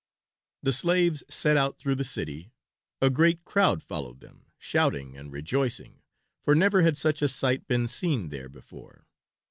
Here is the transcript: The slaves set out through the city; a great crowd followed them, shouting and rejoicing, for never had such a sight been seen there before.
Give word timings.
The 0.63 0.73
slaves 0.73 1.21
set 1.29 1.57
out 1.57 1.77
through 1.77 1.93
the 1.93 2.03
city; 2.03 2.51
a 3.03 3.11
great 3.11 3.45
crowd 3.45 3.83
followed 3.83 4.19
them, 4.19 4.45
shouting 4.57 5.15
and 5.15 5.31
rejoicing, 5.31 6.01
for 6.41 6.55
never 6.55 6.81
had 6.81 6.97
such 6.97 7.21
a 7.21 7.27
sight 7.27 7.67
been 7.67 7.87
seen 7.87 8.29
there 8.29 8.49
before. 8.49 9.05